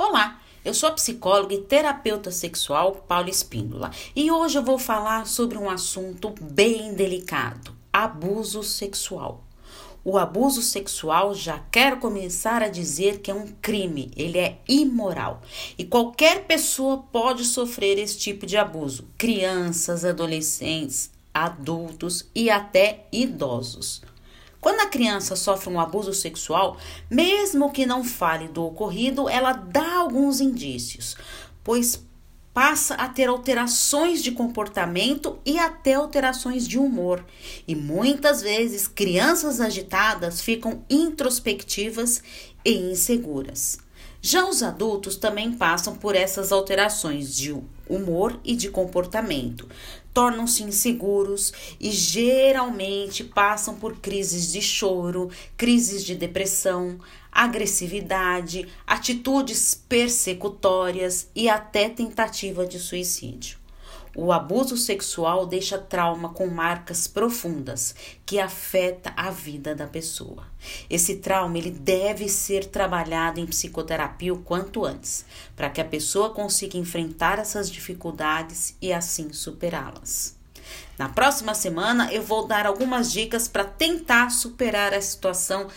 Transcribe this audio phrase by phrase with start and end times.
[0.00, 5.26] Olá, eu sou a psicóloga e terapeuta sexual Paula Espíndola e hoje eu vou falar
[5.26, 9.42] sobre um assunto bem delicado: abuso sexual.
[10.04, 15.42] O abuso sexual já quero começar a dizer que é um crime, ele é imoral.
[15.76, 24.00] E qualquer pessoa pode sofrer esse tipo de abuso: crianças, adolescentes, adultos e até idosos.
[24.60, 26.76] Quando a criança sofre um abuso sexual,
[27.10, 31.16] mesmo que não fale do ocorrido, ela dá alguns indícios,
[31.62, 32.02] pois
[32.52, 37.24] passa a ter alterações de comportamento e até alterações de humor.
[37.68, 42.20] E muitas vezes crianças agitadas ficam introspectivas
[42.64, 43.78] e inseguras.
[44.20, 47.56] Já os adultos também passam por essas alterações de
[47.88, 49.68] humor e de comportamento,
[50.18, 56.98] tornam-se inseguros e geralmente passam por crises de choro, crises de depressão,
[57.30, 63.58] agressividade, atitudes persecutórias e até tentativa de suicídio.
[64.14, 70.46] O abuso sexual deixa trauma com marcas profundas que afeta a vida da pessoa.
[70.88, 76.30] Esse trauma ele deve ser trabalhado em psicoterapia o quanto antes, para que a pessoa
[76.30, 80.36] consiga enfrentar essas dificuldades e assim superá-las.
[80.98, 85.68] Na próxima semana eu vou dar algumas dicas para tentar superar a situação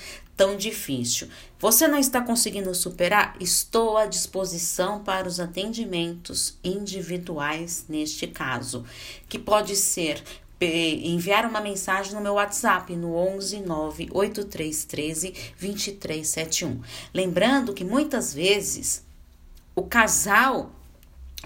[0.41, 1.27] tão difícil.
[1.59, 3.35] Você não está conseguindo superar?
[3.39, 8.83] Estou à disposição para os atendimentos individuais neste caso,
[9.29, 10.23] que pode ser
[10.59, 16.81] enviar uma mensagem no meu WhatsApp no 11 98313 2371.
[17.13, 19.05] Lembrando que muitas vezes
[19.75, 20.71] o casal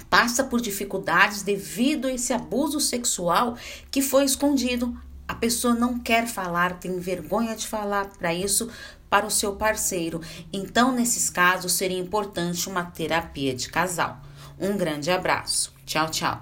[0.10, 3.58] passa por dificuldades devido a esse abuso sexual
[3.92, 8.70] que foi escondido a pessoa não quer falar, tem vergonha de falar para isso
[9.10, 10.22] para o seu parceiro.
[10.52, 14.20] Então, nesses casos, seria importante uma terapia de casal.
[14.60, 15.74] Um grande abraço.
[15.86, 16.42] Tchau, tchau.